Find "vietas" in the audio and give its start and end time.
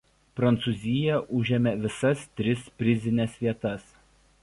3.47-3.91